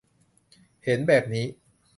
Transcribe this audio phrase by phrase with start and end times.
[0.83, 1.45] เห็นแบบนี้